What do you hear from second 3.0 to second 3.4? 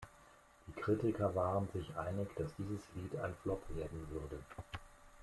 ein